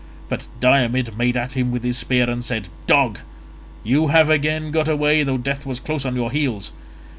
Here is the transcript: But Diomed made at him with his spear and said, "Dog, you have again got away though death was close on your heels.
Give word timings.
But 0.29 0.47
Diomed 0.59 1.15
made 1.15 1.37
at 1.37 1.53
him 1.53 1.69
with 1.71 1.83
his 1.83 1.95
spear 1.95 2.27
and 2.27 2.43
said, 2.43 2.69
"Dog, 2.87 3.19
you 3.83 4.07
have 4.07 4.31
again 4.31 4.71
got 4.71 4.87
away 4.87 5.21
though 5.21 5.37
death 5.37 5.63
was 5.63 5.79
close 5.79 6.05
on 6.05 6.15
your 6.15 6.31
heels. 6.31 6.71